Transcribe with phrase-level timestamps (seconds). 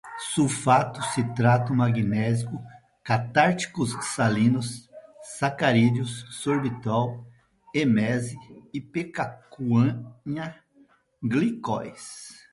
[0.33, 2.59] sulfato, citrato, magnésio,
[3.03, 4.89] catárticos salinos,
[5.39, 7.25] sacarídeos, sorbitol,
[7.73, 8.35] emese,
[8.73, 10.55] ipecacuanha,
[11.23, 12.41] glicóis